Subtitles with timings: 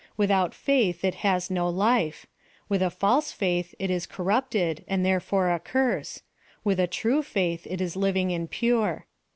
[0.17, 2.25] Without faith it has no life—
[2.69, 6.23] with a false faith it is corrupted, and therefore a curse—
[6.63, 9.05] with a tnie faith it is living and pure.